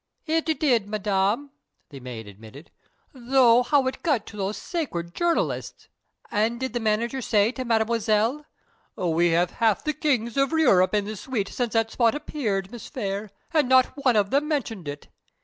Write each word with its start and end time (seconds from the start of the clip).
"It 0.25 0.45
did, 0.59 0.87
Madame," 0.89 1.51
the 1.89 1.99
maid 1.99 2.27
admitted. 2.27 2.71
"Though 3.13 3.61
how 3.61 3.85
it 3.85 4.01
got 4.01 4.25
to 4.25 4.37
these 4.37 4.57
sacred 4.57 5.13
journalists" 5.13 5.89
"And 6.31 6.59
did 6.59 6.73
the 6.73 6.79
manager 6.79 7.21
say 7.21 7.51
to 7.51 7.63
Mademoiselle, 7.63 8.47
'We 8.95 9.29
have 9.29 9.51
had 9.51 9.57
half 9.59 9.83
the 9.83 9.93
kings 9.93 10.37
of 10.37 10.53
Europe 10.53 10.95
in 10.95 11.05
this 11.05 11.21
suite 11.21 11.49
since 11.49 11.73
that 11.73 11.91
spot 11.91 12.15
appeared, 12.15 12.71
Miss 12.71 12.89
Phayre, 12.89 13.29
and 13.53 13.69
not 13.69 13.95
one 14.03 14.15
of 14.15 14.31
them 14.31 14.47
mentioned 14.47 14.87
it!'" 14.87 15.07